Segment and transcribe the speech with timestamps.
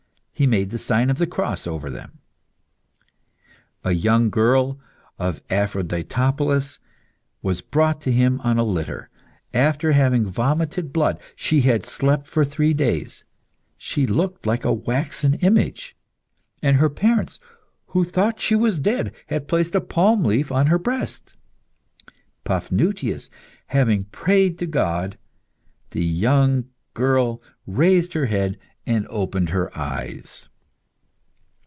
[0.33, 2.17] He made the sign of the cross over them.
[3.83, 4.79] A young girl
[5.19, 6.79] of Aphroditopolis
[7.43, 9.11] was brought to him on a litter;
[9.53, 13.23] after having vomited blood, she had slept for three days.
[13.77, 15.95] She looked like a waxen image,
[16.63, 17.39] and her parents,
[17.89, 21.35] who thought she was dead, had placed a palm leaf on her breast.
[22.45, 23.29] Paphnutius
[23.67, 25.19] having prayed to God,
[25.91, 26.65] the young
[26.95, 28.57] girl raised her head
[28.87, 30.47] and opened her eyes.